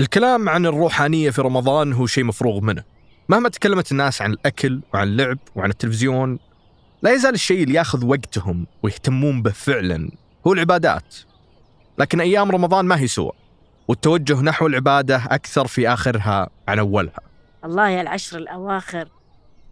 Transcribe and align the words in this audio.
الكلام 0.00 0.48
عن 0.48 0.66
الروحانية 0.66 1.30
في 1.30 1.42
رمضان 1.42 1.92
هو 1.92 2.06
شيء 2.06 2.24
مفروغ 2.24 2.60
منه. 2.60 2.82
مهما 3.28 3.48
تكلمت 3.48 3.92
الناس 3.92 4.22
عن 4.22 4.32
الأكل 4.32 4.80
وعن 4.94 5.08
اللعب 5.08 5.38
وعن 5.54 5.70
التلفزيون 5.70 6.38
لا 7.02 7.12
يزال 7.12 7.34
الشيء 7.34 7.62
اللي 7.62 7.74
ياخذ 7.74 8.04
وقتهم 8.04 8.66
ويهتمون 8.82 9.42
به 9.42 9.50
فعلا 9.50 10.10
هو 10.46 10.52
العبادات. 10.52 11.16
لكن 11.98 12.20
أيام 12.20 12.50
رمضان 12.50 12.84
ما 12.84 12.98
هي 12.98 13.06
سوى 13.06 13.32
والتوجه 13.88 14.40
نحو 14.40 14.66
العبادة 14.66 15.16
أكثر 15.16 15.66
في 15.66 15.88
آخرها 15.88 16.48
عن 16.68 16.78
أولها. 16.78 17.20
الله 17.64 17.88
يا 17.88 18.00
العشر 18.00 18.38
الأواخر 18.38 19.08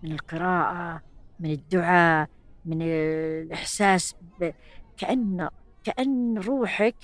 من 0.05 0.13
القراءة 0.13 1.03
من 1.41 1.51
الدعاء 1.51 2.29
من 2.67 2.83
الإحساس 2.83 4.15
ب... 4.41 4.51
كأن 4.99 5.49
كأن 5.85 6.39
روحك 6.39 6.95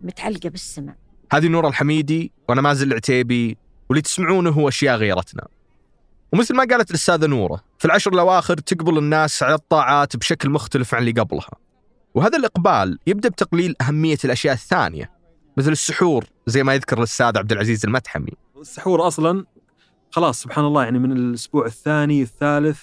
متعلقة 0.00 0.48
بالسماء. 0.48 0.96
هذه 1.32 1.48
نور 1.48 1.68
الحميدي 1.68 2.32
وأنا 2.48 2.60
مازل 2.60 2.88
العتيبي 2.88 3.56
واللي 3.88 4.02
تسمعونه 4.02 4.50
هو 4.50 4.68
أشياء 4.68 4.96
غيرتنا. 4.96 5.46
ومثل 6.32 6.54
ما 6.54 6.64
قالت 6.70 6.90
الأستاذة 6.90 7.26
نورة 7.26 7.64
في 7.78 7.84
العشر 7.84 8.12
الأواخر 8.12 8.56
تقبل 8.56 8.98
الناس 8.98 9.42
على 9.42 9.54
الطاعات 9.54 10.16
بشكل 10.16 10.50
مختلف 10.50 10.94
عن 10.94 11.00
اللي 11.00 11.20
قبلها. 11.20 11.50
وهذا 12.14 12.38
الإقبال 12.38 12.98
يبدأ 13.06 13.28
بتقليل 13.28 13.74
أهمية 13.80 14.18
الأشياء 14.24 14.54
الثانية 14.54 15.10
مثل 15.56 15.72
السحور 15.72 16.24
زي 16.46 16.62
ما 16.62 16.74
يذكر 16.74 16.98
الأستاذ 16.98 17.38
عبد 17.38 17.52
العزيز 17.52 17.84
المتحمي 17.86 18.32
السحور 18.60 19.06
أصلا 19.06 19.44
خلاص 20.14 20.42
سبحان 20.42 20.64
الله 20.64 20.84
يعني 20.84 20.98
من 20.98 21.12
الأسبوع 21.12 21.66
الثاني 21.66 22.22
الثالث 22.22 22.80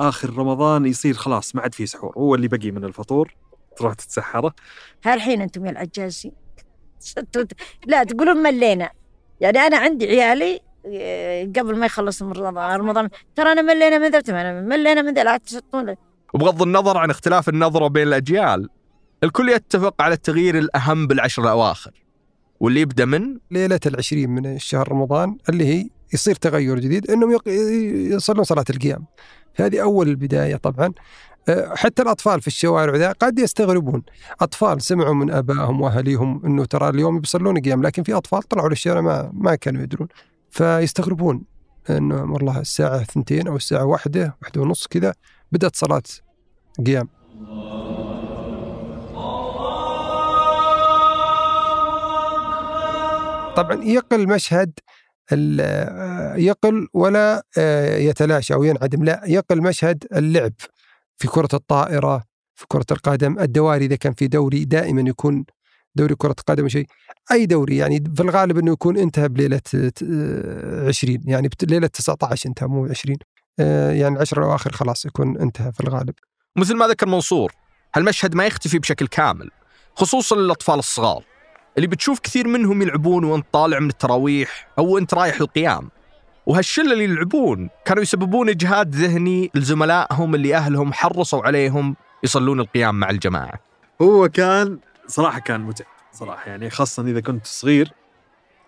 آخر 0.00 0.38
رمضان 0.38 0.86
يصير 0.86 1.14
خلاص 1.14 1.54
ما 1.54 1.62
عاد 1.62 1.74
في 1.74 1.86
سحور 1.86 2.12
هو 2.18 2.34
اللي 2.34 2.48
بقي 2.48 2.70
من 2.70 2.84
الفطور 2.84 3.34
تروح 3.76 3.94
تتسحره 3.94 4.54
هالحين 5.04 5.42
أنتم 5.42 5.66
يا 5.66 5.70
العجازين 5.70 6.32
لا 7.86 8.04
تقولون 8.04 8.36
ملينا. 8.36 8.90
يعني 9.40 9.58
أنا 9.58 9.76
عندي 9.76 10.06
عيالي 10.06 10.60
قبل 11.56 11.78
ما 11.78 11.86
يخلص 11.86 12.22
رمضان 12.22 12.80
رمضان. 12.80 13.08
ترى 13.36 13.52
أنا 13.52 13.62
ملينا 13.62 13.98
من 13.98 14.10
ذا 14.10 14.22
أنا 14.28 14.60
ملينا 14.60 15.02
من 15.02 15.14
ذا 15.14 15.24
لا 15.24 15.36
تسطون 15.36 15.94
وبغض 16.34 16.62
النظر 16.62 16.98
عن 16.98 17.10
اختلاف 17.10 17.48
النظرة 17.48 17.88
بين 17.88 18.08
الأجيال 18.08 18.68
الكل 19.24 19.48
يتفق 19.48 20.02
على 20.02 20.14
التغيير 20.14 20.58
الأهم 20.58 21.06
بالعشر 21.06 21.42
الأواخر 21.42 22.04
واللي 22.60 22.80
يبدأ 22.80 23.04
من 23.04 23.38
ليلة 23.50 23.80
العشرين 23.86 24.30
من 24.30 24.46
الشهر 24.56 24.92
رمضان 24.92 25.38
اللي 25.48 25.66
هي 25.66 26.01
يصير 26.12 26.34
تغير 26.34 26.78
جديد 26.78 27.10
إنهم 27.10 27.38
يصلون 27.46 28.44
صلاة 28.44 28.64
القيام. 28.70 29.06
هذه 29.56 29.82
أول 29.82 30.08
البدايه 30.08 30.56
طبعا. 30.56 30.92
أه، 31.48 31.74
حتى 31.74 32.02
الأطفال 32.02 32.40
في 32.40 32.46
الشوارع 32.46 32.96
ذا 32.96 33.12
قد 33.12 33.38
يستغربون. 33.38 34.02
أطفال 34.40 34.82
سمعوا 34.82 35.14
من 35.14 35.30
آبائهم 35.30 35.80
وأهاليهم 35.80 36.46
إنه 36.46 36.64
ترى 36.64 36.88
اليوم 36.88 37.20
بيصلون 37.20 37.60
قيام 37.60 37.82
لكن 37.82 38.02
في 38.02 38.14
أطفال 38.14 38.42
طلعوا 38.42 38.68
للشارع 38.68 39.00
ما 39.00 39.30
ما 39.34 39.54
كانوا 39.54 39.82
يدرون. 39.82 40.08
فيستغربون 40.50 41.42
إنه 41.90 42.32
والله 42.32 42.60
الساعة 42.60 43.04
ثنتين 43.04 43.48
أو 43.48 43.56
الساعة 43.56 43.84
واحدة 43.84 44.36
واحدة 44.42 44.60
ونص 44.60 44.86
كذا 44.86 45.14
بدأت 45.52 45.76
صلاة 45.76 46.02
قيام. 46.86 47.08
طبعا 53.56 53.84
يقل 53.84 54.28
مشهد 54.28 54.72
يقل 56.36 56.88
ولا 56.94 57.44
آه، 57.58 57.96
يتلاشى 57.96 58.54
أو 58.54 58.64
ينعدم. 58.64 59.04
لا 59.04 59.22
يقل 59.26 59.62
مشهد 59.62 60.04
اللعب 60.16 60.52
في 61.18 61.28
كرة 61.28 61.48
الطائرة 61.54 62.24
في 62.54 62.66
كرة 62.68 62.86
القدم. 62.90 63.38
الدواري 63.38 63.84
إذا 63.84 63.96
كان 63.96 64.12
في 64.12 64.28
دوري 64.28 64.64
دائما 64.64 65.10
يكون 65.10 65.44
دوري 65.94 66.14
كرة 66.14 66.36
قدم 66.46 66.68
شيء. 66.68 66.86
أي 67.32 67.46
دوري 67.46 67.76
يعني 67.76 68.04
في 68.16 68.22
الغالب 68.22 68.58
إنه 68.58 68.72
يكون 68.72 68.96
انتهى 68.96 69.28
بليلة 69.28 69.60
20 70.88 71.20
يعني 71.24 71.50
ليلة 71.62 71.86
19 71.86 72.48
انتهى 72.48 72.66
مو 72.66 72.86
20 72.86 73.16
آه، 73.60 73.92
يعني 73.92 74.16
العشر 74.16 74.38
الأواخر 74.38 74.72
خلاص 74.72 75.04
يكون 75.04 75.38
انتهى 75.38 75.72
في 75.72 75.80
الغالب. 75.80 76.14
مثل 76.56 76.76
ما 76.76 76.86
ذكر 76.86 77.08
منصور 77.08 77.52
هالمشهد 77.94 78.34
ما 78.34 78.46
يختفي 78.46 78.78
بشكل 78.78 79.06
كامل 79.06 79.50
خصوصا 79.94 80.36
للأطفال 80.36 80.78
الصغار. 80.78 81.24
اللي 81.76 81.86
بتشوف 81.86 82.20
كثير 82.20 82.48
منهم 82.48 82.82
يلعبون 82.82 83.24
وانت 83.24 83.46
طالع 83.52 83.78
من 83.78 83.88
التراويح 83.88 84.68
أو 84.78 84.98
انت 84.98 85.14
رايح 85.14 85.40
القيام. 85.40 85.90
وهالشلة 86.46 86.92
اللي 86.92 87.04
يلعبون 87.04 87.70
كانوا 87.84 88.02
يسببون 88.02 88.48
إجهاد 88.48 88.94
ذهني 88.94 89.50
لزملائهم 89.54 90.34
اللي 90.34 90.56
أهلهم 90.56 90.92
حرصوا 90.92 91.42
عليهم 91.42 91.96
يصلون 92.24 92.60
القيام 92.60 93.00
مع 93.00 93.10
الجماعة. 93.10 93.60
هو 94.02 94.28
كان 94.28 94.78
صراحة 95.06 95.38
كان 95.38 95.60
متعب 95.60 95.86
صراحة 96.12 96.50
يعني 96.50 96.70
خاصة 96.70 97.02
إذا 97.02 97.20
كنت 97.20 97.46
صغير 97.46 97.92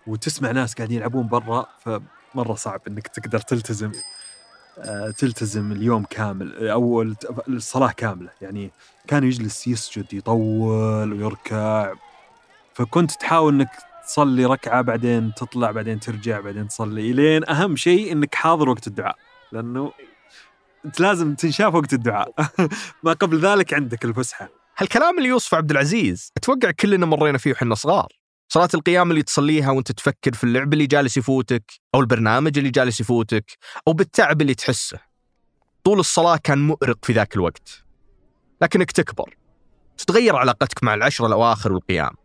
وتسمع 0.07 0.51
ناس 0.51 0.73
قاعدين 0.73 0.97
يلعبون 0.97 1.27
برا 1.27 1.65
فمرة 1.79 2.53
صعب 2.55 2.81
إنك 2.87 3.07
تقدر 3.07 3.39
تلتزم 3.39 3.91
آه، 4.79 5.09
تلتزم 5.09 5.71
اليوم 5.71 6.03
كامل 6.03 6.67
أو 6.69 7.01
الصلاة 7.47 7.91
كاملة. 7.91 8.29
يعني 8.41 8.71
كان 9.07 9.23
يجلس 9.23 9.67
يسجد 9.67 10.13
يطول 10.13 11.13
ويركع. 11.13 11.93
فكنت 12.75 13.11
تحاول 13.11 13.53
إنك 13.53 13.69
تصلي 14.05 14.45
ركعة 14.45 14.81
بعدين 14.81 15.33
تطلع 15.33 15.71
بعدين 15.71 15.99
ترجع 15.99 16.39
بعدين 16.39 16.67
تصلي 16.67 17.13
لين 17.13 17.49
أهم 17.49 17.75
شيء 17.75 18.11
إنك 18.11 18.35
حاضر 18.35 18.69
وقت 18.69 18.87
الدعاء. 18.87 19.15
لأنه 19.51 19.91
أنت 20.85 20.99
لازم 20.99 21.35
تنشاف 21.35 21.75
وقت 21.75 21.93
الدعاء. 21.93 22.33
ما 23.03 23.13
قبل 23.13 23.39
ذلك 23.39 23.73
عندك 23.73 24.05
الفسحة. 24.05 24.49
هالكلام 24.77 25.17
اللي 25.17 25.29
يوصف 25.29 25.53
عبد 25.53 25.71
العزيز 25.71 26.31
أتوقع 26.37 26.71
كلنا 26.71 27.05
مرينا 27.05 27.37
فيه 27.37 27.51
وحنا 27.51 27.75
صغار. 27.75 28.07
صلاة 28.49 28.69
القيام 28.73 29.11
اللي 29.11 29.23
تصليها 29.23 29.71
وأنت 29.71 29.91
تفكر 29.91 30.33
في 30.33 30.43
اللعب 30.43 30.73
اللي 30.73 30.85
جالس 30.85 31.17
يفوتك 31.17 31.71
أو 31.95 31.99
البرنامج 31.99 32.57
اللي 32.57 32.69
جالس 32.69 32.99
يفوتك 32.99 33.57
أو 33.87 33.93
بالتعب 33.93 34.41
اللي 34.41 34.55
تحسه. 34.55 34.99
طول 35.83 35.99
الصلاة 35.99 36.37
كان 36.43 36.67
مؤرق 36.67 37.05
في 37.05 37.13
ذاك 37.13 37.35
الوقت. 37.35 37.83
لكنك 38.61 38.91
تكبر. 38.91 39.37
تتغير 39.97 40.35
علاقتك 40.35 40.83
مع 40.83 40.93
العشر 40.93 41.25
الأواخر 41.25 41.73
والقيام. 41.73 42.24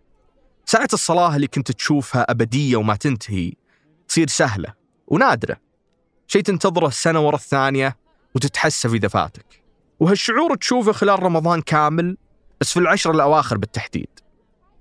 ساعة 0.71 0.89
الصلاة 0.93 1.37
اللي 1.37 1.47
كنت 1.47 1.73
تشوفها 1.73 2.31
أبدية 2.31 2.77
وما 2.77 2.97
تنتهي 2.97 3.53
تصير 4.09 4.29
سهلة 4.29 4.75
ونادرة. 5.07 5.57
شيء 6.27 6.43
تنتظره 6.43 6.87
السنة 6.87 7.21
ورا 7.21 7.37
الثانية 7.37 7.97
وتتحسف 8.35 8.95
إذا 8.95 9.09
فاتك. 9.09 9.63
وهالشعور 10.01 10.55
تشوفه 10.55 10.93
خلال 10.93 11.23
رمضان 11.23 11.61
كامل 11.61 12.17
بس 12.61 12.73
في 12.73 12.81
العشر 12.81 13.11
الأواخر 13.11 13.59
بالتحديد. 13.59 14.09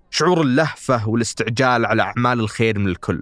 شعور 0.10 0.42
اللهفة 0.42 1.10
والاستعجال 1.10 1.86
على 1.86 2.02
أعمال 2.02 2.40
الخير 2.40 2.80
من 2.80 2.88
الكل. 2.88 3.22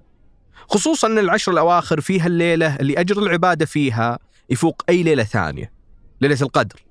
خصوصا 0.69 1.07
أن 1.07 1.19
العشر 1.19 1.51
الأواخر 1.51 2.01
فيها 2.01 2.27
الليلة 2.27 2.75
اللي 2.75 2.99
أجر 2.99 3.19
العبادة 3.23 3.65
فيها 3.65 4.19
يفوق 4.49 4.83
أي 4.89 5.03
ليلة 5.03 5.23
ثانية 5.23 5.71
ليلة 6.21 6.41
القدر. 6.41 6.85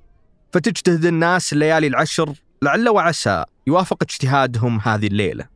فتجتهد 0.53 1.05
الناس 1.05 1.53
الليالي 1.53 1.87
العشر 1.87 2.33
لعل 2.63 2.89
وعسى 2.89 3.45
يوافق 3.67 4.03
اجتهادهم 4.03 4.81
هذه 4.81 5.07
الليلة. 5.07 5.56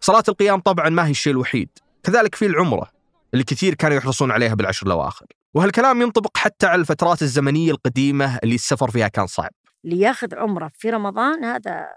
صلاة 0.00 0.22
القيام 0.28 0.60
طبعا 0.60 0.88
ما 0.88 1.06
هي 1.06 1.10
الشيء 1.10 1.32
الوحيد. 1.32 1.68
كذلك 2.02 2.34
في 2.34 2.46
العمرة 2.46 2.90
اللي 3.32 3.44
كثير 3.44 3.74
كانوا 3.74 3.96
يحرصون 3.96 4.30
عليها 4.30 4.54
بالعشر 4.54 4.86
الأواخر. 4.86 5.26
وهالكلام 5.54 6.02
ينطبق 6.02 6.36
حتى 6.36 6.66
على 6.66 6.80
الفترات 6.80 7.22
الزمنية 7.22 7.70
القديمة 7.70 8.38
اللي 8.38 8.54
السفر 8.54 8.90
فيها 8.90 9.08
كان 9.08 9.26
صعب. 9.26 9.50
اللي 9.84 10.00
ياخذ 10.00 10.34
عمرة 10.34 10.70
في 10.74 10.90
رمضان 10.90 11.44
هذا 11.44 11.96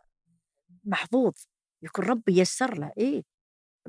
محظوظ. 0.84 1.34
يكون 1.84 2.06
ربي 2.06 2.38
ييسر 2.38 2.78
له. 2.78 2.92
إيه. 2.98 3.24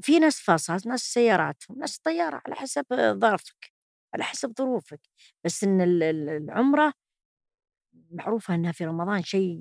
في 0.00 0.18
ناس 0.18 0.40
فاصات 0.40 0.86
ناس 0.86 1.00
سياراتهم 1.00 1.78
ناس 1.78 1.98
طيارة 1.98 2.42
على 2.46 2.54
حسب 2.54 2.84
ظرفك 3.20 3.72
على 4.14 4.24
حسب 4.24 4.52
ظروفك. 4.58 5.00
بس 5.44 5.64
إن 5.64 5.80
العمرة 5.80 6.92
معروفة 8.10 8.54
أنها 8.54 8.72
في 8.72 8.84
رمضان 8.84 9.22
شيء 9.22 9.58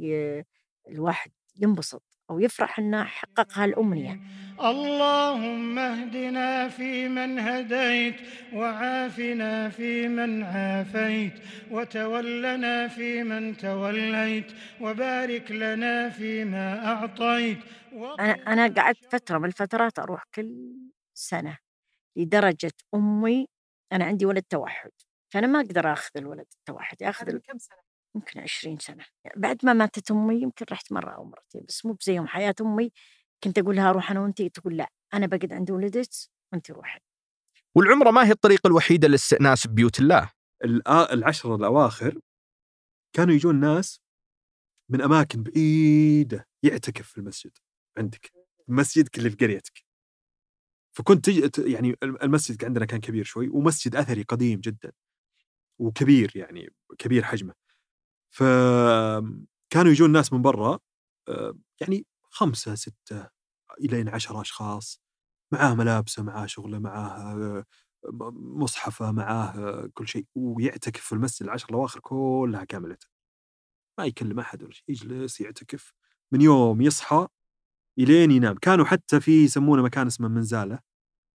الواحد 0.89 1.31
ينبسط. 1.55 2.03
أو 2.31 2.39
يفرح 2.39 2.79
أنه 2.79 3.03
حقق 3.05 3.59
هالأمنية 3.59 4.19
اللهم 4.61 5.79
اهدنا 5.79 6.69
فيمن 6.69 7.39
هديت 7.39 8.15
وعافنا 8.53 9.69
فيمن 9.69 10.43
عافيت 10.43 11.33
وتولنا 11.71 12.87
فيمن 12.87 13.57
توليت 13.57 14.51
وبارك 14.81 15.51
لنا 15.51 16.09
فيما 16.09 16.87
أعطيت. 16.87 17.59
أنا 18.19 18.31
أنا 18.47 18.67
قعدت 18.67 19.05
فترة 19.11 19.37
من 19.37 19.45
الفترات 19.45 19.99
أروح 19.99 20.23
كل 20.35 20.75
سنة 21.13 21.57
لدرجة 22.17 22.71
أمي 22.95 23.47
أنا 23.93 24.05
عندي 24.05 24.25
ولد 24.25 24.43
توحد 24.43 24.91
فأنا 25.33 25.47
ما 25.47 25.59
أقدر 25.61 25.93
آخذ 25.93 26.11
الولد 26.17 26.47
التوحد 26.59 27.03
آخذ 27.03 27.37
كم 27.39 27.57
سنة؟ 27.57 27.90
يمكن 28.15 28.39
عشرين 28.39 28.79
سنة. 28.79 29.05
بعد 29.35 29.65
ما 29.65 29.73
ماتت 29.73 30.11
أمي 30.11 30.41
يمكن 30.41 30.65
رحت 30.71 30.91
مرة 30.91 31.11
أو 31.11 31.23
مرتين 31.25 31.65
بس 31.67 31.85
مو 31.85 31.93
بزيهم 31.93 32.27
حياة 32.27 32.55
أمي 32.61 32.91
كنت 33.43 33.57
أقول 33.59 33.75
لها 33.75 33.89
أروح 33.89 34.11
أنا 34.11 34.19
وأنتي؟ 34.19 34.49
تقول 34.49 34.77
لا 34.77 34.89
أنا 35.13 35.25
بقعد 35.27 35.53
عند 35.53 35.71
ولدك 35.71 36.07
وأنت 36.53 36.71
روحي. 36.71 36.99
والعمرة 37.75 38.11
ما 38.11 38.25
هي 38.27 38.31
الطريقة 38.31 38.67
الوحيدة 38.67 39.07
للاستئناس 39.07 39.67
ببيوت 39.67 39.99
الله؟ 39.99 40.31
الآ- 40.65 41.11
العشر 41.11 41.55
الأواخر 41.55 42.19
كانوا 43.15 43.33
يجون 43.35 43.59
ناس 43.59 44.01
من 44.89 45.01
أماكن 45.01 45.43
بعيدة 45.43 46.47
يعتكف 46.63 47.07
في 47.07 47.17
المسجد 47.17 47.57
عندك 47.97 48.31
مسجدك 48.67 49.17
اللي 49.17 49.29
في 49.29 49.35
قريتك. 49.35 49.83
فكنت 50.97 51.25
تج... 51.25 51.49
ت- 51.49 51.59
يعني 51.59 51.95
المسجد 52.03 52.65
عندنا 52.65 52.85
كان 52.85 52.99
كبير 52.99 53.23
شوي 53.23 53.49
ومسجد 53.49 53.95
أثري 53.95 54.23
قديم 54.23 54.59
جدا 54.59 54.91
وكبير 55.79 56.31
يعني 56.35 56.73
كبير 56.97 57.23
حجمه. 57.23 57.53
فكانوا 58.31 59.91
يجون 59.91 60.11
ناس 60.11 60.33
من 60.33 60.41
برا 60.41 60.79
آه، 61.29 61.53
يعني 61.81 62.05
خمسة 62.29 62.75
ستة 62.75 63.29
إلى 63.81 64.11
عشرة 64.11 64.41
أشخاص 64.41 65.01
معاه 65.53 65.75
ملابسه 65.75 66.23
معاه 66.23 66.45
شغله 66.45 66.79
معاه 66.79 67.33
آه، 67.35 67.65
مصحفة 68.33 69.11
معاه 69.11 69.47
آه، 69.59 69.89
كل 69.93 70.07
شيء 70.07 70.25
ويعتكف 70.35 71.01
في 71.05 71.13
المسجد 71.13 71.43
العشر 71.43 71.69
الأواخر 71.69 71.99
كلها 71.99 72.63
كاملة. 72.63 72.97
ما 73.99 74.05
يكلم 74.05 74.39
أحد 74.39 74.63
ولا 74.63 74.71
شيء 74.73 74.85
يجلس 74.89 75.41
يعتكف. 75.41 75.93
من 76.33 76.41
يوم 76.41 76.81
يصحى 76.81 77.27
إلين 77.99 78.31
ينام. 78.31 78.55
كانوا 78.57 78.85
حتى 78.85 79.19
في 79.21 79.43
يسمونه 79.45 79.83
مكان 79.83 80.07
اسمه 80.07 80.27
منزالة. 80.27 80.79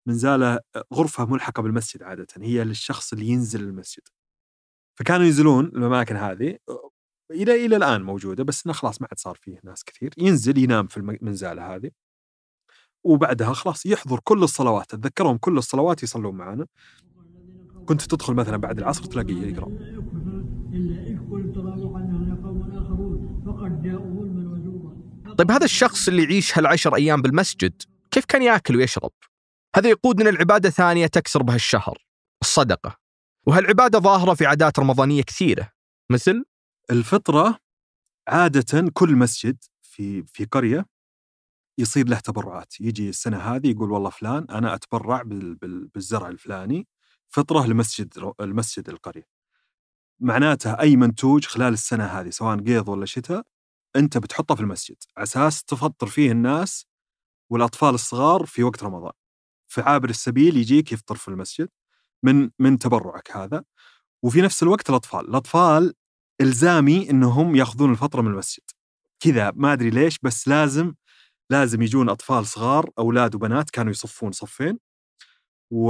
منزالة 0.08 0.60
غرفة 0.94 1.26
ملحقة 1.26 1.62
بالمسجد 1.62 2.02
عادة. 2.02 2.26
هي 2.38 2.64
للشخص 2.64 3.12
اللي 3.12 3.26
ينزل 3.28 3.60
المسجد. 3.62 4.02
فكانوا 4.98 5.26
ينزلون 5.26 5.64
الأماكن 5.64 6.16
هذه 6.16 6.58
إلى 7.30 7.66
إلى 7.66 7.76
الآن 7.76 8.02
موجودة 8.02 8.44
بس 8.44 8.66
إنه 8.66 8.74
خلاص 8.74 9.00
ما 9.00 9.08
عاد 9.10 9.18
صار 9.18 9.38
فيه 9.42 9.60
ناس 9.64 9.84
كثير. 9.84 10.14
ينزل 10.18 10.58
ينام 10.58 10.86
في 10.86 10.96
المنزالة 10.96 11.74
هذه. 11.74 11.90
وبعدها 13.04 13.52
خلاص 13.52 13.86
يحضر 13.86 14.20
كل 14.24 14.42
الصلوات 14.42 14.94
تذكرهم 14.94 15.36
كل 15.36 15.58
الصلوات 15.58 16.02
يصلون 16.02 16.34
معنا 16.34 16.66
كنت 17.86 18.02
تدخل 18.02 18.34
مثلا 18.34 18.56
بعد 18.56 18.78
العصر 18.78 19.04
تلاقيه 19.04 19.52
وزورا 24.52 25.34
طيب 25.38 25.50
هذا 25.50 25.64
الشخص 25.64 26.08
اللي 26.08 26.22
يعيش 26.22 26.58
هالعشر 26.58 26.94
أيام 26.94 27.22
بالمسجد 27.22 27.82
كيف 28.10 28.24
كان 28.24 28.42
ياكل 28.42 28.76
ويشرب؟ 28.76 29.12
هذا 29.76 29.88
يقودنا 29.88 30.30
لعبادة 30.30 30.70
ثانية 30.70 31.06
تكسر 31.06 31.42
بها 31.42 31.54
الشهر 31.54 31.98
الصدقة. 32.42 33.03
وهالعبادة 33.46 33.98
ظاهرة 33.98 34.34
في 34.34 34.46
عادات 34.46 34.78
رمضانية 34.78 35.22
كثيرة. 35.22 35.72
مثل؟ 36.10 36.44
الفطرة 36.90 37.58
عادة 38.28 38.90
كل 38.94 39.16
مسجد 39.16 39.56
في 39.82 40.22
في 40.26 40.44
قرية 40.44 40.86
يصير 41.78 42.08
له 42.08 42.18
تبرعات. 42.18 42.80
يجي 42.80 43.08
السنة 43.08 43.38
هذه 43.38 43.70
يقول 43.70 43.90
والله 43.92 44.10
فلان 44.10 44.46
أنا 44.50 44.74
أتبرع 44.74 45.22
بال- 45.22 45.54
بال- 45.54 45.88
بالزرع 45.88 46.28
الفلاني 46.28 46.86
فطرة 47.28 47.66
لمسجد 47.66 48.32
المسجد 48.40 48.88
القرية. 48.88 49.26
معناتها 50.20 50.80
أي 50.80 50.96
منتوج 50.96 51.46
خلال 51.46 51.72
السنة 51.72 52.04
هذه 52.04 52.30
سواء 52.30 52.58
قيض 52.58 52.88
ولا 52.88 53.06
شتاء 53.06 53.46
أنت 53.96 54.18
بتحطه 54.18 54.54
في 54.54 54.60
المسجد. 54.60 54.96
على 55.16 55.22
أساس 55.24 55.64
تفطر 55.64 56.06
فيه 56.06 56.32
الناس 56.32 56.86
والأطفال 57.50 57.94
الصغار 57.94 58.46
في 58.46 58.62
وقت 58.62 58.82
رمضان. 58.84 59.12
فعابر 59.68 60.10
السبيل 60.10 60.56
يجيك 60.56 60.92
يفطر 60.92 61.14
في 61.14 61.28
المسجد. 61.28 61.68
من 62.24 62.50
من 62.58 62.78
تبرعك 62.78 63.36
هذا. 63.36 63.64
وفي 64.24 64.42
نفس 64.42 64.62
الوقت 64.62 64.90
الأطفال 64.90 65.28
الأطفال 65.30 65.94
إلزامي 66.40 67.10
أنهم 67.10 67.56
يأخذون 67.56 67.92
الفطرة 67.92 68.22
من 68.22 68.28
المسجد. 68.30 68.62
كذا 69.20 69.52
ما 69.56 69.72
أدري 69.72 69.90
ليش 69.90 70.18
بس 70.22 70.48
لازم 70.48 70.94
لازم 71.50 71.82
يجون 71.82 72.08
أطفال 72.08 72.46
صغار 72.46 72.90
أولاد 72.98 73.34
وبنات 73.34 73.70
كانوا 73.70 73.92
يصفون 73.92 74.32
صفين. 74.32 74.78
و 75.72 75.88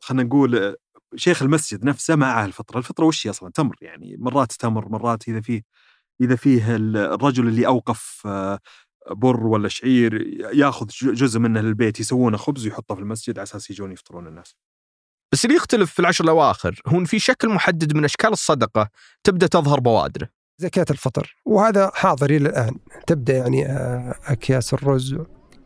خلينا 0.00 0.22
نقول 0.24 0.76
شيخ 1.16 1.42
المسجد 1.42 1.84
نفسه 1.84 2.16
معه 2.16 2.44
الفطرة، 2.44 2.78
الفطرة 2.78 3.04
وش 3.06 3.26
هي 3.26 3.30
أصلا؟ 3.30 3.50
تمر 3.54 3.76
يعني 3.82 4.16
مرات 4.18 4.52
تمر 4.52 4.88
مرات 4.88 5.28
إذا 5.28 5.40
فيه 5.40 5.62
إذا 6.20 6.36
فيه 6.36 6.76
ال- 6.76 6.96
الرجل 6.96 7.48
اللي 7.48 7.66
أوقف 7.66 8.22
آه، 8.26 8.60
بر 9.10 9.46
ولا 9.46 9.68
شعير 9.68 10.26
ياخذ 10.54 10.86
جزء 11.02 11.38
منه 11.40 11.60
للبيت 11.60 12.00
يسوونه 12.00 12.36
خبز 12.36 12.66
ويحطه 12.66 12.94
في 12.94 13.00
المسجد 13.00 13.38
على 13.38 13.42
أساس 13.42 13.70
يجون 13.70 13.92
يفطرون 13.92 14.26
الناس. 14.26 14.56
بس 15.32 15.44
اللي 15.44 15.56
يختلف 15.56 15.92
في 15.92 16.00
العشر 16.00 16.24
الأواخر 16.24 16.80
هو 16.86 16.98
إن 16.98 17.04
في 17.04 17.18
شكل 17.18 17.48
محدد 17.48 17.96
من 17.96 18.04
أشكال 18.04 18.30
الصدقة 18.32 18.88
تبدأ 19.24 19.46
تظهر 19.46 19.80
بوادره 19.80 20.28
زكاة 20.58 20.86
الفطر. 20.90 21.36
وهذا 21.44 21.90
حاضر 21.94 22.30
إلى 22.30 22.48
الآن. 22.48 22.76
تبدأ 23.06 23.36
يعني 23.36 23.66
آه، 23.66 24.14
أكياس 24.26 24.74
الرز 24.74 25.16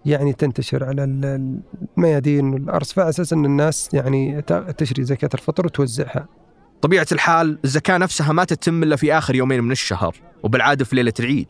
يعني 0.05 0.33
تنتشر 0.33 0.85
على 0.85 1.05
ال- 1.05 1.61
الميادين 1.97 2.45
والأرصفة 2.53 3.03
على 3.03 3.09
أساس 3.09 3.33
أن 3.33 3.45
الناس 3.45 3.89
يعني 3.93 4.43
تشري 4.79 5.05
زكاة 5.05 5.31
الفطر 5.35 5.67
وتوزعها. 5.67 6.29
طبيعة 6.83 7.07
الحال 7.13 7.59
الزكاة 7.65 7.99
نفسها 7.99 8.33
ما 8.33 8.45
تتم 8.45 8.83
إلا 8.83 8.97
في 8.97 9.19
آخر 9.19 9.35
يومين 9.35 9.61
من 9.65 9.73
الشهر 9.73 10.17
وبالعادة 10.43 10.85
في 10.85 10.97
ليلة 10.97 11.13
العيد. 11.21 11.49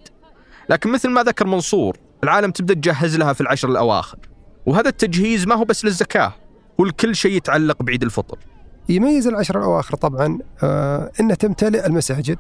لكن 0.71 0.93
مثل 0.93 1.11
ما 1.11 1.23
ذكر 1.23 1.47
منصور 1.47 1.97
العالم 2.25 2.51
تبدأ 2.51 2.75
تجهز 2.75 3.17
لها 3.17 3.33
في 3.33 3.41
العشر 3.41 3.69
الأواخر. 3.69 4.19
وهذا 4.67 4.89
التجهيز 4.89 5.47
ما 5.47 5.55
هو 5.55 5.65
بس 5.65 5.85
للزكاة 5.85 6.33
هو 6.81 6.85
لكل 6.85 7.17
شيء 7.17 7.33
يتعلق 7.33 7.83
بعيد 7.83 8.03
الفطر. 8.03 8.39
يميز 8.89 9.27
العشر 9.27 9.59
الأواخر 9.59 9.97
طبعا 9.97 10.39
آه، 10.63 11.13
أنها 11.21 11.35
تمتلئ 11.35 11.87
المساجد 11.87 12.39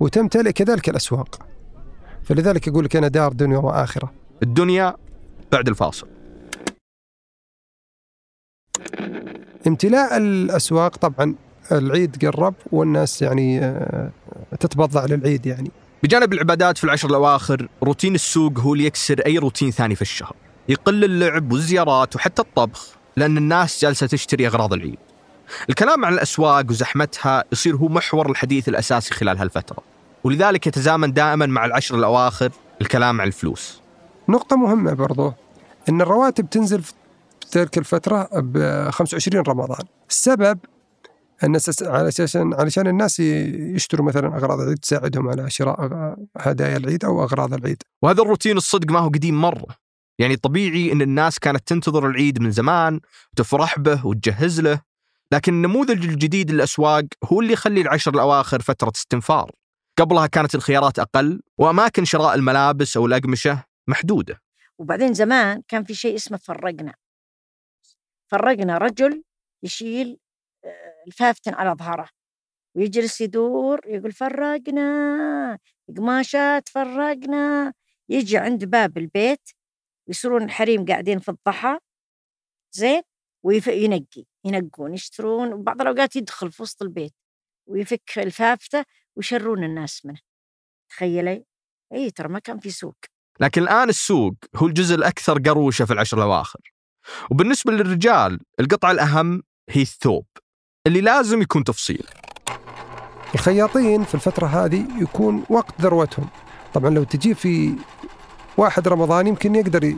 وتمتلئ 0.00 0.52
كذلك 0.52 0.88
الأسواق. 0.88 1.46
فلذلك 2.24 2.66
يقول 2.66 2.84
لك 2.84 2.96
أنا 2.96 3.08
دار 3.08 3.32
دنيا 3.32 3.58
وآخرة. 3.58 4.12
الدنيا 4.42 4.94
بعد 5.52 5.68
الفاصل. 5.68 6.08
امتلاء 9.66 10.16
الأسواق 10.16 10.96
طبعا 10.96 11.34
العيد 11.72 12.26
قرب 12.26 12.54
والناس 12.72 13.22
يعني 13.22 13.60
آه، 13.64 14.10
تتبضع 14.60 15.04
للعيد 15.04 15.46
يعني. 15.46 15.70
بجانب 16.02 16.32
العبادات 16.32 16.78
في 16.78 16.84
العشر 16.84 17.08
الأواخر 17.10 17.68
روتين 17.82 18.14
السوق 18.14 18.58
هو 18.58 18.72
اللي 18.72 18.84
يكسر 18.84 19.20
أي 19.26 19.38
روتين 19.38 19.70
ثاني 19.70 19.94
في 19.94 20.02
الشهر. 20.02 20.36
يقل 20.68 21.04
اللعب 21.04 21.52
والزيارات 21.52 22.16
وحتى 22.16 22.42
الطبخ 22.42 22.88
لأن 23.16 23.36
الناس 23.36 23.82
جالسة 23.82 24.06
تشتري 24.06 24.46
أغراض 24.46 24.72
العيد. 24.72 24.98
الكلام 25.68 26.04
عن 26.04 26.12
الأسواق 26.12 26.64
وزحمتها 26.70 27.44
يصير 27.52 27.76
هو 27.76 27.88
محور 27.88 28.30
الحديث 28.30 28.68
الأساسي 28.68 29.14
خلال 29.14 29.38
هالفترة. 29.38 29.82
ولذلك 30.24 30.66
يتزامن 30.66 31.12
دائما 31.12 31.46
مع 31.46 31.64
العشر 31.64 31.94
الأواخر 31.94 32.50
الكلام 32.80 33.20
عن 33.20 33.26
الفلوس. 33.26 33.80
نقطة 34.28 34.56
مهمة 34.56 34.92
برضو 34.92 35.32
أن 35.88 36.00
الرواتب 36.00 36.50
تنزل 36.50 36.82
في 36.82 36.92
تلك 37.50 37.78
الفترة 37.78 38.28
ب 38.32 38.90
25 38.90 39.44
رمضان. 39.48 39.84
السبب 40.10 40.58
على 41.42 42.08
أساس 42.08 42.36
علشان 42.36 42.86
الناس 42.86 43.20
يشتروا 43.20 44.06
مثلا 44.06 44.36
أغراض 44.36 44.60
العيد 44.60 44.78
تساعدهم 44.78 45.28
على 45.28 45.50
شراء 45.50 46.16
هدايا 46.36 46.76
العيد 46.76 47.04
أو 47.04 47.22
أغراض 47.22 47.54
العيد. 47.54 47.82
وهذا 48.02 48.22
الروتين 48.22 48.56
الصدق 48.56 48.92
ما 48.92 48.98
هو 48.98 49.08
قديم 49.08 49.40
مرة. 49.40 49.66
يعني 50.18 50.36
طبيعي 50.36 50.92
أن 50.92 51.02
الناس 51.02 51.38
كانت 51.38 51.68
تنتظر 51.68 52.06
العيد 52.06 52.42
من 52.42 52.50
زمان 52.50 53.00
وتفرح 53.32 53.78
به 53.78 54.06
وتجهز 54.06 54.60
له. 54.60 54.80
لكن 55.32 55.52
النموذج 55.52 56.04
الجديد 56.04 56.50
للأسواق 56.50 57.04
هو 57.24 57.40
اللي 57.40 57.52
يخلي 57.52 57.80
العشر 57.80 58.14
الأواخر 58.14 58.62
فترة 58.62 58.92
استنفار. 58.96 59.50
قبلها 59.98 60.26
كانت 60.26 60.54
الخيارات 60.54 60.98
أقل 60.98 61.40
وأماكن 61.58 62.04
شراء 62.04 62.34
الملابس 62.34 62.96
أو 62.96 63.06
الأقمشة 63.06 63.64
محدودة. 63.88 64.40
وبعدين 64.78 65.14
زمان 65.14 65.62
كان 65.68 65.84
في 65.84 65.94
شيء 65.94 66.14
اسمه 66.14 66.38
فرقنا. 66.38 66.94
فرقنا 68.30 68.78
رجل 68.78 69.22
يشيل 69.62 70.18
الفافتن 71.08 71.54
على 71.54 71.70
ظهره 71.70 72.08
ويجلس 72.76 73.20
يدور 73.20 73.80
يقول 73.86 74.12
فرقنا 74.12 75.58
قماشات 75.96 76.68
فرقنا. 76.68 77.74
يجي 78.10 78.38
عند 78.38 78.64
باب 78.64 78.98
البيت 78.98 79.50
ويصيرون 80.08 80.42
الحريم 80.42 80.84
قاعدين 80.84 81.18
في 81.18 81.28
الضحى 81.28 81.78
زين؟ 82.72 83.02
وينقي 83.42 84.24
ينقون 84.44 84.94
يشترون 84.94 85.52
وبعض 85.52 85.80
الأوقات 85.80 86.16
يدخل 86.16 86.52
في 86.52 86.62
وسط 86.62 86.82
البيت 86.82 87.14
ويفك 87.66 88.18
الفافتة 88.18 88.84
ويشرون 89.16 89.64
الناس 89.64 90.06
منه. 90.06 90.20
تخيلي؟ 90.90 91.44
إي 91.92 92.10
ترى 92.10 92.28
ما 92.28 92.38
كان 92.38 92.58
في 92.58 92.70
سوق. 92.70 92.96
لكن 93.40 93.62
الآن 93.62 93.88
السوق 93.88 94.34
هو 94.56 94.66
الجزء 94.66 94.94
الأكثر 94.94 95.38
قروشة 95.38 95.84
في 95.84 95.92
العشر 95.92 96.16
الأواخر. 96.16 96.60
وبالنسبة 97.30 97.72
للرجال 97.72 98.40
القطعة 98.60 98.90
الأهم 98.90 99.42
هي 99.70 99.82
الثوب. 99.82 100.26
اللي 100.88 101.00
لازم 101.00 101.42
يكون 101.42 101.64
تفصيل. 101.64 102.06
الخياطين 103.34 104.04
في 104.04 104.14
الفترة 104.14 104.46
هذه 104.46 104.84
يكون 105.00 105.44
وقت 105.50 105.80
ذروتهم. 105.80 106.26
طبعا 106.74 106.90
لو 106.90 107.04
تجي 107.04 107.34
في 107.34 107.74
واحد 108.56 108.88
رمضان 108.88 109.26
يمكن 109.26 109.54
يقدر 109.54 109.94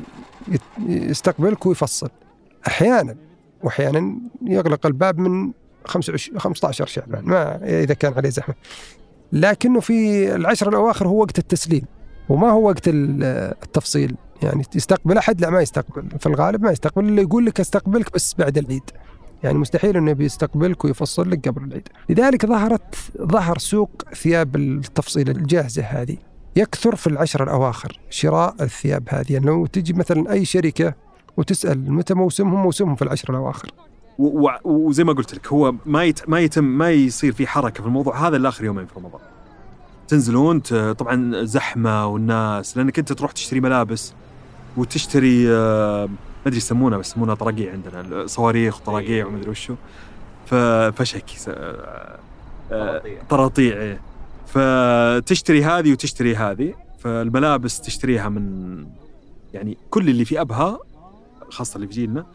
يستقبلك 0.88 1.66
ويفصل. 1.66 2.10
أحيانا 2.66 3.16
وأحيانا 3.62 4.14
يغلق 4.46 4.86
الباب 4.86 5.18
من 5.18 5.52
25 5.84 6.38
15 6.40 6.86
شعبان 6.86 7.24
ما 7.24 7.60
إذا 7.82 7.94
كان 7.94 8.12
عليه 8.12 8.28
زحمة. 8.30 8.54
لكنه 9.32 9.80
في 9.80 10.28
العشر 10.34 10.68
الأواخر 10.68 11.08
هو 11.08 11.20
وقت 11.20 11.38
التسليم 11.38 11.82
وما 12.28 12.50
هو 12.50 12.66
وقت 12.68 12.88
ال- 12.88 13.24
التفصيل. 13.62 14.16
يعني 14.42 14.62
يستقبل 14.74 15.18
أحد؟ 15.18 15.40
لا 15.40 15.50
ما 15.50 15.60
يستقبل. 15.60 16.18
في 16.18 16.26
الغالب 16.26 16.62
ما 16.62 16.70
يستقبل. 16.70 17.08
إلا 17.08 17.22
يقول 17.22 17.46
لك 17.46 17.60
أستقبلك 17.60 18.12
بس 18.14 18.34
بعد 18.38 18.58
العيد. 18.58 18.90
يعني 19.44 19.58
مستحيل 19.58 19.96
إنه 19.96 20.12
بيستقبلك 20.12 20.84
ويفصل 20.84 21.30
لك 21.30 21.48
قبل 21.48 21.64
العيد. 21.64 21.88
لذلك 22.08 22.46
ظهرت 22.46 22.94
ظهر 23.22 23.58
سوق 23.58 23.90
ثياب 24.14 24.56
التفصيل 24.56 25.30
الجاهزة 25.30 25.82
هذه. 25.82 26.16
يكثر 26.56 26.96
في 26.96 27.06
العشر 27.06 27.42
الأواخر 27.42 27.98
شراء 28.10 28.54
الثياب 28.60 29.02
هذه. 29.08 29.32
يعني 29.32 29.46
لو 29.46 29.66
تجي 29.66 29.92
مثلا 29.92 30.32
أي 30.32 30.44
شركة 30.44 30.94
وتسأل 31.36 31.92
متى 31.92 32.14
موسمهم 32.14 32.62
موسمهم 32.62 32.94
في 32.94 33.02
العشر 33.02 33.30
الأواخر. 33.30 33.70
وزي 34.64 35.04
ما 35.04 35.12
قلت 35.12 35.34
لك 35.34 35.48
هو 35.48 35.74
ما 35.86 36.04
يت... 36.04 36.28
ما 36.28 36.40
يتم 36.40 36.64
ما 36.64 36.90
يصير 36.90 37.32
في 37.32 37.46
حركة 37.46 37.80
في 37.80 37.86
الموضوع. 37.86 38.28
هذا 38.28 38.36
الا 38.36 38.48
اخر 38.48 38.64
يومين 38.64 38.86
في 38.86 38.92
رمضان. 38.96 39.20
تنزلون. 40.08 40.60
طبعا 40.98 41.44
زحمة 41.44 42.06
والناس 42.06 42.76
لأنك 42.76 42.98
أنت 42.98 43.12
تروح 43.12 43.32
تشتري 43.32 43.60
ملابس 43.60 44.12
وتشتري 44.76 45.52
آه، 45.52 46.08
ما 46.40 46.46
أدري 46.46 46.56
يسمونها 46.56 46.98
بس 46.98 47.08
يسمونها 47.08 47.34
طراقيع 47.34 47.72
عندنا. 47.72 48.26
صواريخ 48.26 48.80
وطراقيع 48.80 49.26
وما 49.26 49.38
أدري 49.38 49.50
وشو. 49.50 49.74
فشك 50.92 51.24
آه، 51.48 52.18
طراطيع. 53.30 53.76
إيه. 53.76 54.00
فتشتري 54.46 55.64
هذه 55.64 55.92
وتشتري 55.92 56.36
هذه. 56.36 56.74
فالملابس 56.98 57.80
تشتريها 57.80 58.28
من 58.28 58.86
يعني 59.54 59.76
كل 59.90 60.08
اللي 60.08 60.24
في 60.24 60.40
أبها 60.40 60.78
خاصة 61.50 61.76
اللي 61.76 61.86
في 61.86 61.92
جيلنا 61.92 62.26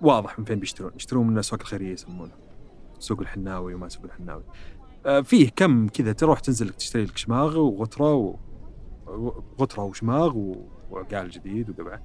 واضح 0.00 0.38
من 0.38 0.44
فين 0.44 0.58
بيشترون. 0.58 0.92
يشترون 0.96 1.26
من 1.26 1.34
الأسواق 1.34 1.60
الخيرية 1.60 1.92
يسمونها. 1.92 2.36
سوق 2.98 3.20
الحناوي 3.20 3.74
وما 3.74 3.88
سوق 3.88 4.04
الحناوي. 4.04 4.42
آه، 5.06 5.20
فيه 5.20 5.50
كم 5.56 5.88
كذا 5.88 6.12
تروح 6.12 6.40
تنزل 6.40 6.68
تشتري 6.68 7.04
لك 7.04 7.16
شماغ 7.16 7.58
وغتره 7.58 8.14
و... 8.14 8.36
غتره 9.60 9.82
وشماغ. 9.82 10.36
وعقال 10.90 11.30
جديد 11.30 11.70
وقبعه 11.70 12.02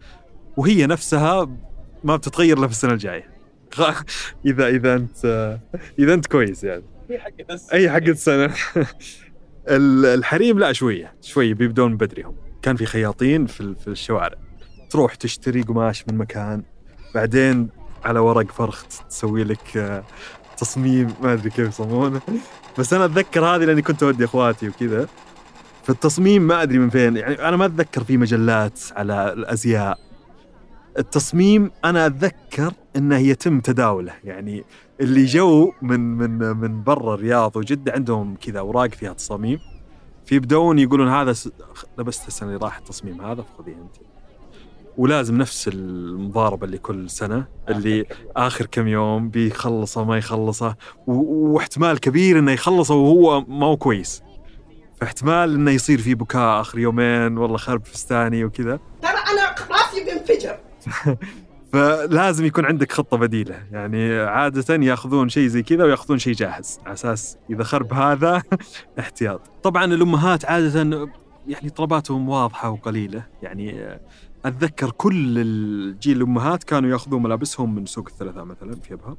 وهي 0.60 0.86
نفسها 0.86 1.50
ما 2.04 2.16
بتتغير 2.16 2.58
إلا 2.58 2.68
في 2.68 2.74
السنة 2.74 2.94
الجاية. 2.94 3.30
اذا 4.46 4.68
إذا 4.68 4.96
انت 4.96 5.58
إذا 6.00 6.14
أنت 6.14 6.26
كويس 6.28 6.64
يعني. 6.64 6.84
أي 7.74 7.90
حق 7.90 7.98
السنة. 8.04 8.46
ال- 9.68 10.06
الحريم 10.06 10.60
لا 10.60 10.74
شوية 10.74 11.14
شوية 11.22 11.54
بيبدون 11.54 11.98
بدري 11.98 12.24
هم 12.24 12.36
كان 12.62 12.76
في 12.76 12.86
خياطين 12.86 13.46
في 13.46 13.76
في 13.76 13.88
الشوارع. 13.88 14.38
تروح 14.90 15.16
تشتري 15.16 15.62
قماش 15.62 16.06
من 16.08 16.18
مكان 16.18 16.64
بعدين 17.16 17.70
على 18.06 18.20
ورق 18.20 18.52
فرخ 18.52 18.84
تسوي 19.10 19.44
لك 19.44 19.78
آه، 19.78 20.04
تصميم 20.58 21.14
ما 21.22 21.34
أدري 21.34 21.50
كيف 21.50 21.68
يسمونه. 21.68 22.22
بس 22.78 22.94
أنا 22.94 23.06
أتذكر 23.06 23.46
هذه 23.46 23.66
لأني 23.66 23.82
كنت 23.82 24.04
أودي 24.04 24.26
أخواتي 24.26 24.68
وكذا. 24.70 25.08
فالتصميم 25.84 26.42
ما 26.48 26.62
أدري 26.64 26.80
من 26.80 26.90
فين 26.90 27.18
يعني 27.18 27.48
أنا 27.48 27.58
ما 27.58 27.66
أتذكر 27.66 28.04
في 28.04 28.18
مجلات 28.18 28.80
على 28.96 29.34
الأزياء. 29.34 30.09
التصميم 31.00 31.72
أنا 31.86 32.06
أتذكر 32.06 32.74
إنه 32.96 33.18
يتم 33.18 33.60
تداوله. 33.60 34.14
يعني 34.24 34.64
اللي 35.02 35.26
جو 35.26 35.72
من 35.82 36.00
من 36.00 36.58
من 36.58 36.84
برا 36.84 37.14
الرياض 37.14 37.56
وجدة 37.58 37.92
عندهم 37.92 38.36
كذا 38.36 38.60
أوراق 38.60 38.90
فيها 38.94 39.14
تصاميم. 39.14 39.60
فيبدون 40.26 40.80
يقولون 40.80 41.08
هذا 41.10 41.34
س- 41.34 41.50
لبست 41.98 42.28
السنة 42.28 42.50
اللي 42.50 42.60
راحت 42.60 42.82
التصميم 42.82 43.22
هذا 43.22 43.42
فخذيه 43.42 43.74
أنت. 43.74 43.96
ولازم 44.98 45.38
نفس 45.38 45.68
المضاربة 45.68 46.66
اللي 46.66 46.78
كل 46.78 47.10
سنة 47.10 47.48
اللي 47.70 48.06
آخر 48.36 48.66
كم 48.66 48.88
يوم 48.88 49.30
بيخلصه 49.30 50.04
ما 50.04 50.18
يخلصه. 50.18 50.76
و- 51.08 51.54
واحتمال 51.54 52.00
كبير 52.00 52.40
إنه 52.40 52.52
يخلصه 52.52 52.96
وهو 52.96 53.42
ما 53.48 53.66
هو 53.66 53.78
كويس. 53.78 54.24
فاحتمال 55.02 55.54
إنه 55.56 55.72
يصير 55.72 56.02
في 56.02 56.16
بكاء 56.16 56.62
آخر 56.62 56.80
يومين 56.80 57.38
والله 57.38 57.58
خرب 57.58 57.86
فستاني 57.86 58.46
وكذا. 58.46 58.80
ترى 59.02 59.12
أنا 59.12 59.56
راسي 59.72 60.04
بينفجر 60.06 60.58
فلازم 61.74 62.46
يكون 62.46 62.66
عندك 62.66 62.92
خطة 62.92 63.18
بديلة. 63.18 63.64
يعني 63.72 64.20
عادة 64.20 64.76
ياخذون 64.76 65.30
شيء 65.30 65.48
زي 65.48 65.64
كذا 65.64 65.84
وياخذون 65.84 66.20
شيء 66.20 66.34
جاهز. 66.34 66.80
على 66.86 66.94
أساس 66.94 67.38
إذا 67.50 67.64
خرب 67.64 67.94
هذا 67.94 68.44
احتياط. 69.00 69.42
طبعا 69.64 69.86
الأمهات 69.86 70.46
عادة 70.46 71.10
يعني 71.48 71.70
طلباتهم 71.70 72.30
واضحة 72.30 72.70
وقليلة. 72.70 73.24
يعني 73.44 74.00
أتذكر 74.46 74.92
كل 74.92 75.38
الجيل 75.38 76.18
الأمهات 76.18 76.64
كانوا 76.64 76.90
ياخذون 76.90 77.24
ملابسهم 77.24 77.76
من 77.76 77.86
سوق 77.86 78.08
الثلاثاء 78.08 78.44
مثلا 78.44 78.76
في 78.76 78.94
أبها. 78.94 79.16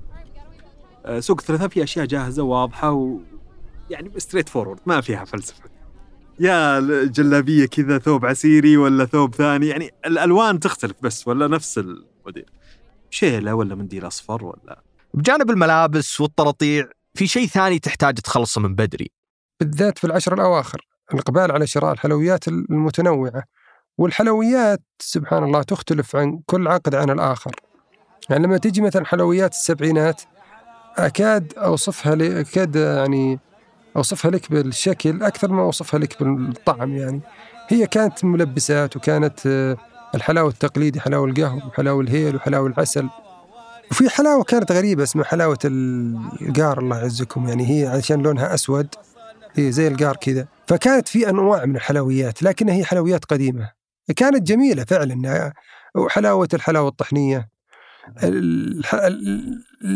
آه، 1.06 1.20
سوق 1.20 1.40
الثلاثاء 1.40 1.68
فيه 1.68 1.82
أشياء 1.82 2.06
جاهزة 2.06 2.42
واضحة 2.42 2.92
و 2.92 3.18
يعني 3.90 4.10
straightforward 4.16 4.80
ما 4.86 5.00
فيها 5.00 5.24
فلسفة. 5.24 5.69
يا 6.40 6.80
جلابية 7.04 7.66
كذا 7.66 7.98
ثوب 7.98 8.26
عسيري 8.26 8.76
ولا 8.76 9.04
ثوب 9.04 9.34
ثاني؟ 9.34 9.66
يعني 9.66 9.90
الألوان 10.06 10.60
تختلف 10.60 10.96
بس 11.02 11.28
ولا 11.28 11.46
نفس 11.48 11.78
الموديل؟ 11.78 12.46
شيلة 13.10 13.54
ولا 13.54 13.74
منديل 13.74 14.06
أصفر 14.06 14.44
ولا؟ 14.44 14.82
بجانب 15.14 15.50
الملابس 15.50 16.20
والطراطيع 16.20 16.88
في 17.14 17.26
شيء 17.26 17.46
ثاني 17.46 17.78
تحتاج 17.78 18.14
تخلصه 18.14 18.60
من 18.60 18.74
بدري. 18.74 19.10
بالذات 19.60 19.98
في 19.98 20.06
العشر 20.06 20.34
الأواخر 20.34 20.86
الإقبال 21.14 21.52
على 21.52 21.66
شراء 21.66 21.92
الحلويات 21.92 22.48
المتنوعة. 22.48 23.44
والحلويات 23.98 24.82
سبحان 24.98 25.44
الله 25.44 25.62
تختلف 25.62 26.16
عن 26.16 26.40
كل 26.46 26.68
عقد 26.68 26.94
عن 26.94 27.10
الآخر. 27.10 27.52
يعني 28.30 28.44
لما 28.44 28.56
تجي 28.56 28.80
مثلا 28.80 29.06
حلويات 29.06 29.52
السبعينات 29.52 30.22
أكاد 30.96 31.52
أوصفها 31.58 32.14
لي 32.14 32.40
أكاد 32.40 32.76
يعني 32.76 33.38
أوصفها 33.96 34.30
لك 34.30 34.52
بالشكل 34.52 35.22
أكثر 35.22 35.52
ما 35.52 35.62
أوصفها 35.62 36.00
لك 36.00 36.22
بالطعم 36.22 36.96
يعني. 36.96 37.20
هي 37.68 37.86
كانت 37.86 38.24
ملبسات 38.24 38.96
وكانت 38.96 39.46
آه، 39.46 39.76
الحلاوة 40.14 40.48
التقليدي 40.48 41.00
حلاوة 41.00 41.26
القهوة 41.28 41.66
وحلاوة 41.66 42.00
الهيل 42.00 42.36
وحلاوة 42.36 42.66
العسل. 42.66 43.08
وفي 43.90 44.10
حلاوة 44.10 44.44
كانت 44.44 44.72
غريبة 44.72 45.02
اسمها 45.02 45.24
حلاوة 45.24 45.58
القار 45.64 46.78
الله 46.78 46.98
يعزكم. 46.98 47.48
يعني 47.48 47.70
هي 47.70 47.86
عشان 47.86 48.22
لونها 48.22 48.54
أسود. 48.54 48.94
هي 49.54 49.72
زي 49.72 49.88
القار 49.88 50.16
كذا. 50.16 50.46
فكانت 50.66 51.08
في 51.08 51.30
أنواع 51.30 51.64
من 51.64 51.76
الحلويات 51.76 52.42
لكنها 52.42 52.74
هي 52.74 52.84
حلويات 52.84 53.24
قديمة. 53.24 53.70
كانت 54.16 54.42
جميلة 54.42 54.84
فعلا. 54.84 55.52
وحلاوة 55.94 56.48
الحلاوة 56.54 56.88
الطحنية. 56.88 57.38
الح... 57.38 57.48
ال- 57.48 57.59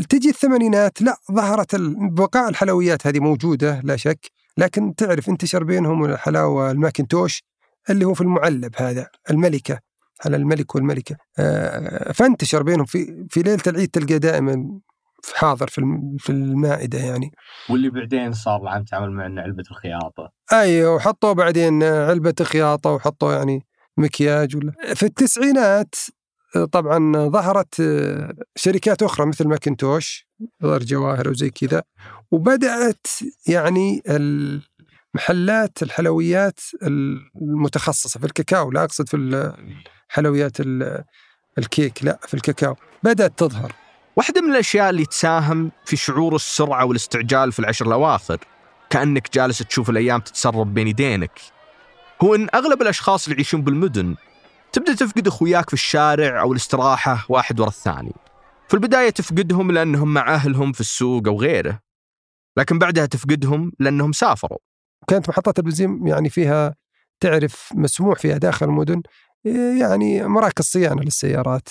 تجي 0.08 0.28
الثمانينات 0.28 1.02
لا 1.02 1.16
ظهرت 1.32 1.76
بقاء 2.12 2.48
الحلويات 2.48 3.06
هذه 3.06 3.20
موجودة 3.20 3.80
لا 3.84 3.96
شك 3.96 4.30
لكن 4.58 4.94
تعرف 4.94 5.28
انتشر 5.28 5.64
بينهم 5.64 6.04
الحلاوة 6.04 6.70
الماكنتوش 6.70 7.42
اللي 7.90 8.04
هو 8.04 8.14
في 8.14 8.20
المعلب 8.20 8.72
هذا 8.76 9.08
الملكة 9.30 9.80
على 10.24 10.36
الملك 10.36 10.74
والملكة. 10.74 11.16
آه، 11.38 12.12
فانتشر 12.12 12.62
بينهم 12.62 12.84
في 12.84 13.26
في 13.30 13.42
ليلة 13.42 13.62
العيد 13.66 13.88
تلقى 13.88 14.18
دائما 14.18 14.80
حاضر 15.34 15.66
في 15.66 15.82
في 16.18 16.30
المائدة 16.30 16.98
يعني. 16.98 17.30
واللي 17.70 17.90
بعدين 17.90 18.32
صار 18.32 18.62
العام 18.62 18.84
تعامل 18.84 19.10
مع 19.10 19.26
إن 19.26 19.38
علبة 19.38 19.64
الخياطة. 19.70 20.32
أيوه 20.52 20.94
وحطوا 20.94 21.32
بعدين 21.32 21.82
علبة 21.82 22.34
خياطة 22.42 22.90
وحطوا 22.90 23.32
يعني 23.32 23.66
مكياج 23.96 24.56
ولا. 24.56 24.72
في 24.94 25.02
التسعينات 25.02 25.94
طبعا 26.72 27.28
ظهرت 27.28 27.82
شركات 28.56 29.02
أخرى 29.02 29.26
مثل 29.26 29.48
ماكنتوش 29.48 30.26
دار 30.60 30.82
جواهر 30.82 31.28
وزي 31.28 31.50
كذا 31.50 31.82
وبدأت 32.30 33.06
يعني 33.48 34.02
محلات 35.14 35.82
الحلويات 35.82 36.60
المتخصصة 37.36 38.20
في 38.20 38.26
الكاكاو 38.26 38.70
لا 38.70 38.84
أقصد 38.84 39.08
في 39.08 39.16
الحلويات 40.10 40.60
ال- 40.60 41.04
الكيك 41.58 42.04
لا 42.04 42.18
في 42.28 42.34
الكاكاو 42.34 42.76
بدأت 43.02 43.38
تظهر. 43.38 43.72
واحدة 44.16 44.40
من 44.40 44.50
الأشياء 44.50 44.90
اللي 44.90 45.06
تساهم 45.06 45.70
في 45.84 45.96
شعور 45.96 46.34
السرعة 46.34 46.84
والاستعجال 46.84 47.52
في 47.52 47.58
العشر 47.58 47.86
الأواخر 47.86 48.38
كأنك 48.90 49.34
جالس 49.34 49.58
تشوف 49.58 49.90
الأيام 49.90 50.20
تتسرب 50.20 50.74
بين 50.74 50.88
يدينك 50.88 51.40
هو 52.22 52.34
أن 52.34 52.48
أغلب 52.54 52.82
الأشخاص 52.82 53.24
اللي 53.24 53.34
يعيشون 53.36 53.62
بالمدن 53.62 54.14
تبدأ 54.74 54.94
تفقد 54.94 55.26
أخوياك 55.26 55.68
في 55.68 55.74
الشارع 55.74 56.40
أو 56.40 56.52
الاستراحة 56.52 57.26
واحد 57.28 57.60
ورا 57.60 57.68
الثاني. 57.68 58.12
في 58.68 58.74
البداية 58.74 59.10
تفقدهم 59.10 59.72
لأنهم 59.72 60.14
مع 60.14 60.34
أهلهم 60.34 60.72
في 60.72 60.80
السوق 60.80 61.28
أو 61.28 61.40
غيره. 61.40 61.80
لكن 62.56 62.78
بعدها 62.78 63.06
تفقدهم 63.06 63.72
لأنهم 63.80 64.12
سافروا. 64.12 64.58
كانت 65.08 65.28
محطات 65.28 65.58
البنزين 65.58 66.06
يعني 66.06 66.30
فيها 66.30 66.74
تعرف 67.20 67.72
مسموح 67.74 68.18
فيها 68.18 68.38
داخل 68.38 68.66
المدن 68.66 69.02
يعني 69.80 70.28
مراكز 70.28 70.64
صيانة 70.64 71.02
للسيارات. 71.02 71.68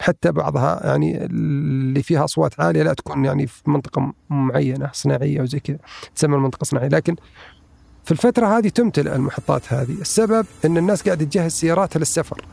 حتى 0.00 0.32
بعضها 0.32 0.86
يعني 0.86 1.24
اللي 1.24 2.02
فيها 2.02 2.24
أصوات 2.24 2.60
عالية 2.60 2.82
لا 2.82 2.94
تكون 2.94 3.24
يعني 3.24 3.46
في 3.46 3.70
منطقة 3.70 4.14
معينة 4.30 4.90
صناعية 4.92 5.40
وزي 5.40 5.60
كذا 5.60 5.78
تسمى 6.14 6.36
المنطقة 6.36 6.64
صناعية. 6.64 6.88
لكن 6.88 7.16
في 8.04 8.12
الفترة 8.12 8.58
هذه 8.58 8.68
تمتلئ 8.68 9.14
المحطات 9.16 9.72
هذه. 9.72 9.92
السبب 10.00 10.46
إن 10.64 10.76
الناس 10.76 11.02
قاعدة 11.02 11.24
تجهز 11.24 11.52
سياراتها 11.52 11.98
للسفر. 11.98 12.44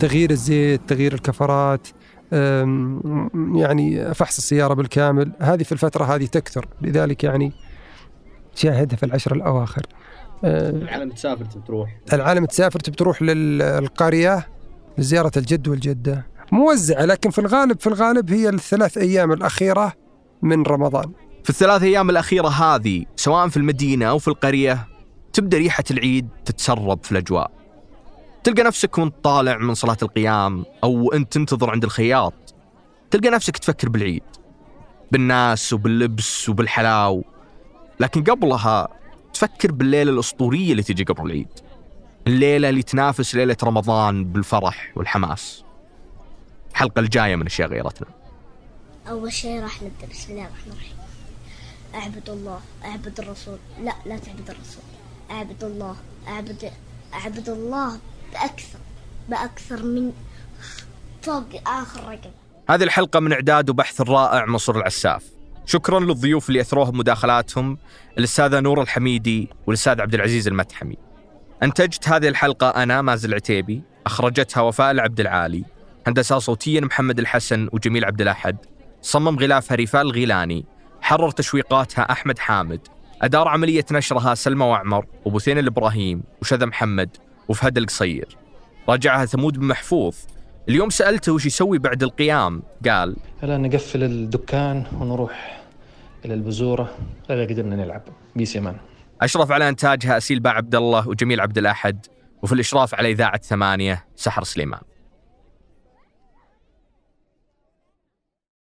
تغيير 0.00 0.30
الزيت 0.30 0.80
تغيير 0.88 1.14
الكفرات 1.14 1.88
يعني 3.54 4.14
فحص 4.14 4.36
السيارة 4.36 4.74
بالكامل. 4.74 5.32
هذه 5.40 5.62
في 5.62 5.72
الفترة 5.72 6.04
هذه 6.04 6.26
تكثر. 6.26 6.68
لذلك 6.80 7.24
يعني 7.24 7.52
شاهدها 8.54 8.96
في 8.96 9.06
العشر 9.06 9.34
الأواخر. 9.34 9.82
أه، 10.44 10.70
العالم 10.70 11.10
تسافر 11.10 11.44
تروح؟ 11.44 11.96
العالم 12.12 12.44
تسافر 12.44 12.80
تروح 12.80 13.22
للقرية 13.22 14.48
لزيارة 14.98 15.32
الجد 15.36 15.68
والجدة. 15.68 16.26
موزعة 16.52 17.04
لكن 17.04 17.30
في 17.30 17.38
الغالب 17.38 17.80
في 17.80 17.86
الغالب 17.86 18.32
هي 18.32 18.48
الثلاث 18.48 18.98
أيام 18.98 19.32
الأخيرة 19.32 19.92
من 20.44 20.62
رمضان. 20.62 21.12
في 21.44 21.50
الثلاث 21.50 21.82
أيام 21.82 22.10
الأخيرة 22.10 22.48
هذه 22.48 23.04
سواء 23.16 23.48
في 23.48 23.56
المدينة 23.56 24.06
أو 24.06 24.18
في 24.18 24.28
القرية 24.28 24.88
تبدأ 25.32 25.58
ريحة 25.58 25.84
العيد 25.90 26.28
تتسرب 26.44 27.04
في 27.04 27.12
الأجواء. 27.12 27.50
تلقى 28.44 28.62
نفسك 28.62 28.98
وأنت 28.98 29.14
طالع 29.22 29.58
من 29.58 29.74
صلاة 29.74 29.96
القيام 30.02 30.64
أو 30.84 31.12
أنت 31.12 31.32
تنتظر 31.32 31.70
عند 31.70 31.84
الخياط. 31.84 32.34
تلقى 33.10 33.30
نفسك 33.30 33.58
تفكر 33.58 33.88
بالعيد 33.88 34.22
بالناس 35.12 35.72
وباللبس 35.72 36.48
وبالحلاو 36.48 37.24
لكن 38.00 38.24
قبلها 38.24 38.88
تفكر 39.34 39.72
بالليلة 39.72 40.12
الأسطورية 40.12 40.72
اللي 40.72 40.82
تجي 40.82 41.04
قبل 41.04 41.26
العيد. 41.26 41.48
الليلة 42.26 42.68
اللي 42.68 42.82
تنافس 42.82 43.34
ليلة 43.34 43.56
رمضان 43.64 44.24
بالفرح 44.24 44.92
والحماس. 44.96 45.64
الحلقة 46.70 47.00
الجاية 47.00 47.36
من 47.36 47.46
أشياء 47.46 47.68
غيرتنا. 47.68 48.23
أول 49.08 49.32
شيء 49.32 49.62
راح 49.62 49.82
نبدأ. 49.82 50.06
بسم 50.10 50.32
الله 50.32 50.46
الرحمن 50.46 50.72
الرحيم. 50.72 50.96
أعبد 51.94 52.30
الله 52.30 52.60
أعبد 52.84 53.20
الرسول. 53.20 53.58
لا 53.80 53.94
لا 54.06 54.18
تعبد 54.18 54.50
الرسول. 54.50 54.84
أعبد 55.30 55.64
الله 55.64 55.96
أعبد 56.28 56.70
أعبد 57.14 57.48
الله 57.48 57.98
بأكثر 58.32 58.78
بأكثر 59.28 59.82
من 59.82 60.12
فوق 61.22 61.48
آخر 61.66 62.00
رقم. 62.08 62.30
هذه 62.70 62.82
الحلقة 62.82 63.20
من 63.20 63.32
إعداد 63.32 63.70
وبحث 63.70 64.00
الرائع 64.00 64.44
منصور 64.46 64.78
العساف. 64.78 65.24
شكرا 65.66 66.00
للضيوف 66.00 66.48
اللي 66.48 66.60
أثروها 66.60 66.90
بمداخلاتهم 66.90 67.78
الأستاذة 68.18 68.60
نور 68.60 68.82
الحميدي 68.82 69.48
والأستاذ 69.66 70.00
عبد 70.00 70.14
العزيز 70.14 70.48
المتحمي 70.48 70.96
أنتجت 71.62 72.08
هذه 72.08 72.28
الحلقة 72.28 72.68
أنا 72.68 73.02
مازن 73.02 73.28
العتيبي. 73.28 73.82
أخرجتها 74.06 74.60
وفاء 74.60 74.90
العبد 74.90 75.20
العالي. 75.20 75.64
هندسة 76.06 76.38
صوتيا 76.38 76.80
محمد 76.80 77.18
الحسن 77.18 77.68
وجميل 77.72 78.04
عبد 78.04 78.20
الأحد. 78.20 78.56
صمم 79.04 79.38
غلافها 79.38 79.76
رفال 79.76 80.00
الغيلاني 80.00 80.64
حرر 81.00 81.30
تشويقاتها 81.30 82.02
أحمد 82.12 82.38
حامد. 82.38 82.80
أدار 83.22 83.48
عملية 83.48 83.84
نشرها 83.92 84.34
سلمى 84.34 84.64
وعمر 84.64 85.06
وبثين 85.24 85.58
الإبراهيم 85.58 86.22
وشذا 86.42 86.66
محمد 86.66 87.16
وفهد 87.48 87.78
القصير. 87.78 88.36
راجعها 88.88 89.24
ثمود 89.24 89.58
بن 89.58 89.66
محفوظ. 89.66 90.16
اليوم 90.68 90.90
سألته 90.90 91.32
وش 91.32 91.46
يسوي 91.46 91.78
بعد 91.78 92.02
القيام؟ 92.02 92.62
قال 92.88 93.16
هلا 93.42 93.58
نقفل 93.58 94.02
الدكان 94.02 94.84
ونروح 95.00 95.62
إلى 96.24 96.34
البزورة؟ 96.34 96.94
إذا 97.30 97.44
قدرنا 97.44 97.76
نلعب. 97.76 98.02
بيس 98.36 98.56
يمان. 98.56 98.76
أشرف 99.20 99.52
على 99.52 99.68
إنتاجها 99.68 100.16
أسيل 100.16 100.40
باع 100.40 100.52
عبد 100.52 100.74
الله 100.74 101.08
وجميل 101.08 101.40
عبد 101.40 101.58
الأحد. 101.58 102.06
وفي 102.42 102.52
الإشراف 102.52 102.94
على 102.94 103.10
إذاعة 103.10 103.40
ثمانية 103.40 104.04
سحر 104.16 104.44
سليمان. 104.44 104.80